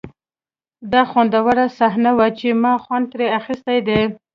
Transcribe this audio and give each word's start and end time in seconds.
دا 0.91 1.01
خوندوره 1.11 1.65
صحنه 1.77 2.11
وه 2.17 2.27
چې 2.39 2.47
ما 2.63 2.73
خوند 2.83 3.05
ترې 3.11 3.27
اخیستی 3.39 3.77
دی 3.87 4.01